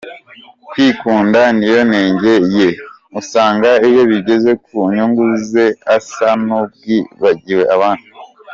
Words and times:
Kwikunda 0.71 1.41
niyo 1.57 1.81
nenge 1.91 2.33
ye, 2.55 2.67
usanga 3.19 3.69
iyo 3.87 4.01
bigeze 4.11 4.51
ku 4.63 4.73
nyungu 4.93 5.25
ze 5.51 5.65
asa 5.95 6.29
n’uwibagiwe 6.45 7.63
abandi. 7.75 8.07